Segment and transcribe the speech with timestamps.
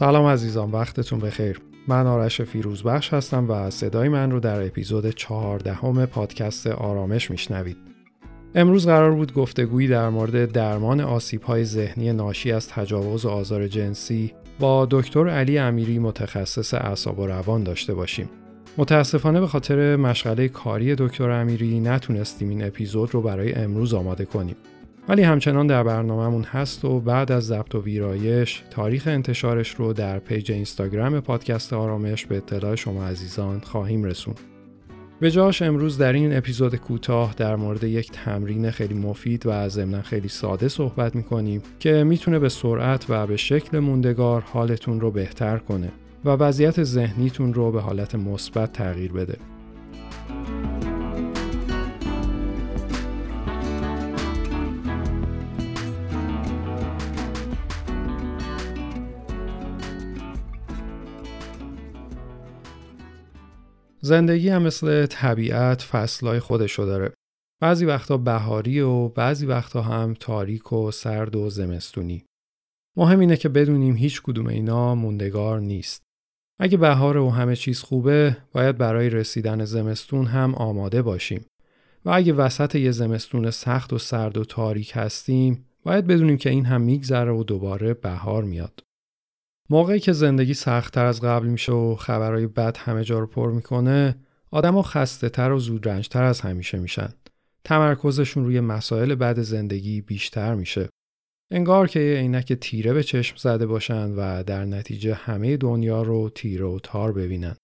[0.00, 1.60] سلام عزیزان وقتتون بخیر.
[1.88, 7.76] من آرش فیروزبخش هستم و صدای من رو در اپیزود چهاردهم پادکست آرامش میشنوید.
[8.54, 13.68] امروز قرار بود گفتگویی در مورد درمان آسیب های ذهنی ناشی از تجاوز و آزار
[13.68, 18.28] جنسی با دکتر علی امیری متخصص اعصاب و روان داشته باشیم.
[18.78, 24.56] متاسفانه به خاطر مشغله کاری دکتر امیری نتونستیم این اپیزود رو برای امروز آماده کنیم.
[25.08, 30.18] ولی همچنان در برنامهمون هست و بعد از ضبط و ویرایش تاریخ انتشارش رو در
[30.18, 34.34] پیج اینستاگرام پادکست آرامش به اطلاع شما عزیزان خواهیم رسون.
[35.20, 40.02] به جاش امروز در این اپیزود کوتاه در مورد یک تمرین خیلی مفید و ضمنا
[40.02, 45.58] خیلی ساده صحبت می‌کنیم که می‌تونه به سرعت و به شکل موندگار حالتون رو بهتر
[45.58, 45.92] کنه
[46.24, 49.36] و وضعیت ذهنیتون رو به حالت مثبت تغییر بده.
[64.10, 67.12] زندگی هم مثل طبیعت فصلهای خودشو داره.
[67.60, 72.24] بعضی وقتا بهاری و بعضی وقتا هم تاریک و سرد و زمستونی.
[72.96, 76.02] مهم اینه که بدونیم هیچ کدوم اینا موندگار نیست.
[76.60, 81.46] اگه بهار و همه چیز خوبه باید برای رسیدن زمستون هم آماده باشیم.
[82.04, 86.64] و اگه وسط یه زمستون سخت و سرد و تاریک هستیم باید بدونیم که این
[86.64, 88.80] هم میگذره و دوباره بهار میاد.
[89.70, 94.16] موقعی که زندگی سختتر از قبل میشه و خبرهای بد همه جا رو پر می‌کنه
[94.50, 97.08] آدما خسته تر و زودرنجتر از همیشه میشن.
[97.64, 100.88] تمرکزشون روی مسائل بد زندگی بیشتر میشه.
[101.52, 106.30] انگار که یه عینک تیره به چشم زده باشن و در نتیجه همه دنیا رو
[106.30, 107.56] تیره و تار ببینن.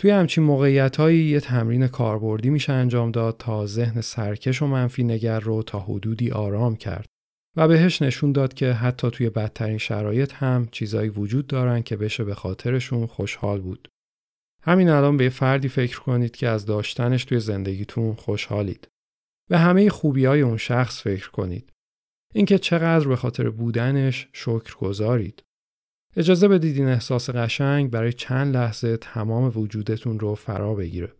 [0.00, 5.04] توی همچین موقعیت هایی یه تمرین کاربردی میشه انجام داد تا ذهن سرکش و منفی
[5.04, 7.17] نگر رو تا حدودی آرام کرد.
[7.58, 12.24] و بهش نشون داد که حتی توی بدترین شرایط هم چیزایی وجود دارن که بشه
[12.24, 13.88] به خاطرشون خوشحال بود.
[14.62, 18.88] همین الان به فردی فکر کنید که از داشتنش توی زندگیتون خوشحالید.
[19.50, 21.72] به همه خوبی های اون شخص فکر کنید.
[22.34, 25.42] اینکه چقدر به خاطر بودنش شکر گذارید.
[26.16, 31.12] اجازه بدید این احساس قشنگ برای چند لحظه تمام وجودتون رو فرا بگیره.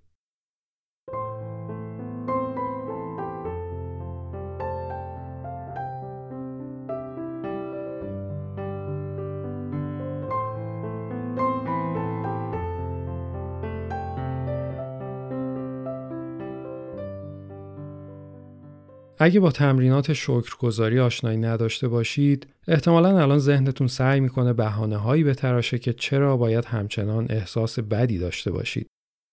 [19.18, 25.78] اگه با تمرینات شکرگزاری آشنایی نداشته باشید احتمالا الان ذهنتون سعی می‌کنه بهانه هایی بتراشه
[25.78, 28.86] که چرا باید همچنان احساس بدی داشته باشید.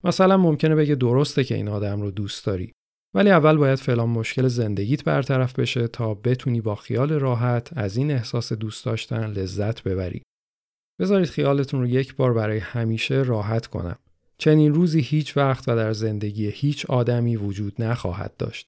[0.04, 2.72] مثلا ممکنه بگه درسته که این آدم رو دوست داری
[3.16, 8.12] ولی اول باید فلان مشکل زندگیت برطرف بشه تا بتونی با خیال راحت از این
[8.12, 10.22] احساس دوست داشتن لذت ببری.
[11.02, 13.96] بذارید خیالتون رو یک بار برای همیشه راحت کنم.
[14.38, 18.68] چنین روزی هیچ وقت و در زندگی هیچ آدمی وجود نخواهد داشت.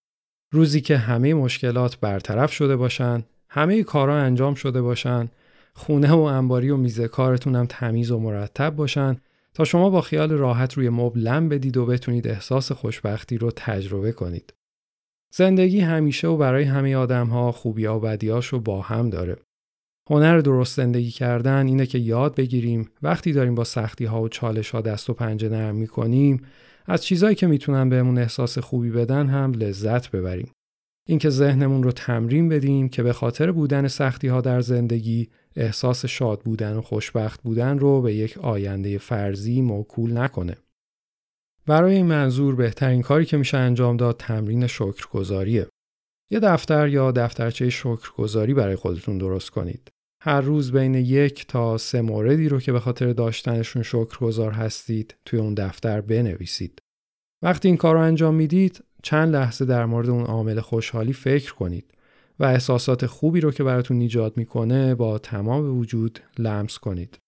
[0.58, 5.30] روزی که همه مشکلات برطرف شده باشن همه کارها انجام شده باشن
[5.74, 9.18] خونه و انباری و میز کارتون هم تمیز و مرتب باشن
[9.54, 14.12] تا شما با خیال راحت روی مبل لم بدید و بتونید احساس خوشبختی رو تجربه
[14.12, 14.54] کنید.
[15.34, 19.38] زندگی همیشه و برای همه آدم ها خوبی و بدیاش رو با هم داره.
[20.10, 24.70] هنر درست زندگی کردن اینه که یاد بگیریم وقتی داریم با سختی ها و چالش
[24.70, 26.46] ها دست و پنجه نرم می‌کنیم
[26.88, 30.52] از چیزایی که می‌تونن بهمون احساس خوبی بدن هم لذت ببریم.
[31.08, 36.40] اینکه ذهنمون رو تمرین بدیم که به خاطر بودن سختی ها در زندگی احساس شاد
[36.40, 40.58] بودن و خوشبخت بودن رو به یک آینده فرضی موکول نکنه.
[41.66, 45.68] برای این منظور بهترین کاری که میشه انجام داد تمرین شکرگزاریه.
[46.32, 49.90] یه دفتر یا دفترچه شکرگزاری برای خودتون درست کنید.
[50.22, 55.40] هر روز بین یک تا سه موردی رو که به خاطر داشتنشون شکرگزار هستید توی
[55.40, 56.82] اون دفتر بنویسید.
[57.42, 61.86] وقتی این کار رو انجام می‌دید چند لحظه در مورد اون عامل خوشحالی فکر کنید
[62.40, 67.20] و احساسات خوبی رو که براتون ایجاد می‌کنه با تمام وجود لمس کنید.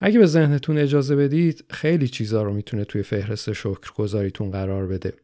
[0.00, 5.14] اگه به ذهنتون اجازه بدید خیلی چیزا رو می‌تونه توی فهرست شکرگزاریتون قرار بده.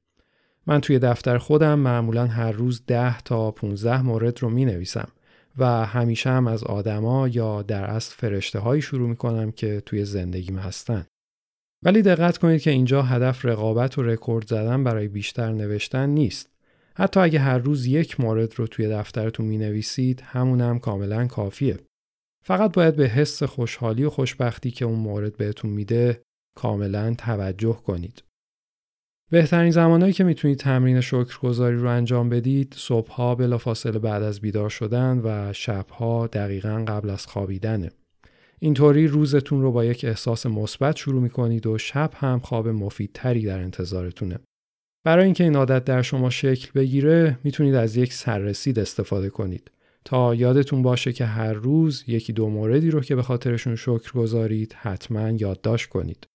[0.66, 5.08] من توی دفتر خودم معمولا هر روز 10 تا 15 مورد رو می نویسم
[5.58, 10.04] و همیشه هم از آدما یا در اصل فرشته هایی شروع می کنم که توی
[10.04, 11.06] زندگیم هستن.
[11.82, 16.49] ولی دقت کنید که اینجا هدف رقابت و رکورد زدن برای بیشتر نوشتن نیست.
[16.94, 21.78] حتی اگه هر روز یک مورد رو توی دفترتون می نویسید همون هم کاملا کافیه.
[22.44, 26.22] فقط باید به حس خوشحالی و خوشبختی که اون مورد بهتون میده
[26.56, 28.22] کاملا توجه کنید.
[29.32, 35.20] بهترین زمانهایی که می‌تونید تمرین شکرگزاری رو انجام بدید صبحها بلافاصله بعد از بیدار شدن
[35.25, 37.90] و شبها دقیقا قبل از خوابیدنه.
[38.58, 43.58] اینطوری روزتون رو با یک احساس مثبت شروع می‌کنید و شب هم خواب مفیدتری در
[43.58, 44.38] انتظارتونه.
[45.05, 49.70] برای اینکه این عادت در شما شکل بگیره می‌تونید از یک سررسید استفاده کنید
[50.05, 54.73] تا یادتون باشه که هر روز یکی دو موردی رو که به خاطرشون شکر گذارید
[54.73, 56.26] حتما یادداشت کنید.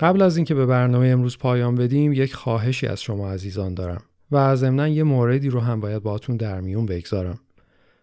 [0.00, 4.02] قبل از اینکه به برنامه امروز پایان بدیم یک خواهشی از شما عزیزان دارم
[4.32, 7.38] و ضمنا یه موردی رو هم باید باتون در میون بگذارم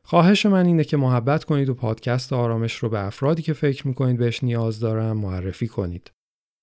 [0.04, 4.18] خواهش من اینه که محبت کنید و پادکست آرامش رو به افرادی که فکر می‌کنید
[4.18, 6.12] بهش نیاز دارن معرفی کنید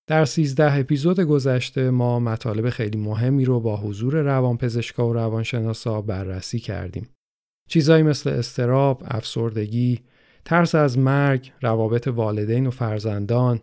[0.07, 6.59] در 13 اپیزود گذشته ما مطالب خیلی مهمی رو با حضور روانپزشکا و روانشناسا بررسی
[6.59, 7.09] کردیم.
[7.69, 10.01] چیزایی مثل استراب، افسردگی،
[10.45, 13.61] ترس از مرگ، روابط والدین و فرزندان،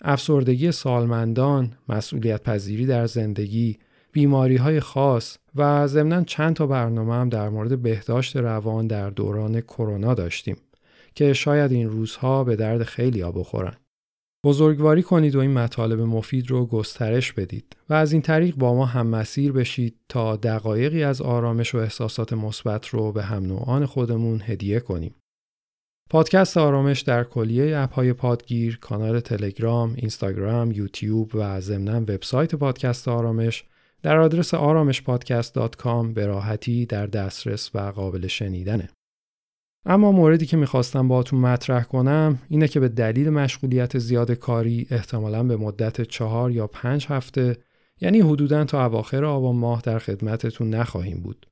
[0.00, 3.78] افسردگی سالمندان، مسئولیت پذیری در زندگی،
[4.12, 9.60] بیماری های خاص و ضمنا چند تا برنامه هم در مورد بهداشت روان در دوران
[9.60, 10.56] کرونا داشتیم
[11.14, 13.76] که شاید این روزها به درد خیلی ها بخورن.
[14.44, 18.86] بزرگواری کنید و این مطالب مفید رو گسترش بدید و از این طریق با ما
[18.86, 24.42] هم مسیر بشید تا دقایقی از آرامش و احساسات مثبت رو به هم نوعان خودمون
[24.44, 25.14] هدیه کنیم.
[26.10, 33.64] پادکست آرامش در کلیه اپهای پادگیر، کانال تلگرام، اینستاگرام، یوتیوب و ضمنا وبسایت پادکست آرامش
[34.02, 38.88] در آدرس آرامشپادکست.com به راحتی در دسترس و قابل شنیدنه.
[39.86, 45.42] اما موردی که می‌خواستم باهاتون مطرح کنم اینه که به دلیل مشغولیت زیاد کاری احتمالا
[45.42, 47.56] به مدت چهار یا پنج هفته
[48.00, 51.46] یعنی حدوداً تا اواخر آبان ماه در خدمتتون نخواهیم بود.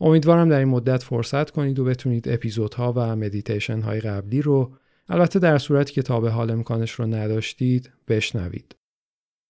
[0.00, 4.72] امیدوارم در این مدت فرصت کنید و بتونید اپیزودها و مدیتیشن های قبلی رو
[5.08, 8.76] البته در صورتی که تا به حال امکانش رو نداشتید بشنوید.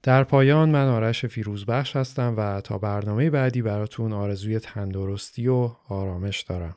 [0.03, 6.41] در پایان من آرش فیروزبخش هستم و تا برنامه بعدی براتون آرزوی تندرستی و آرامش
[6.41, 6.77] دارم.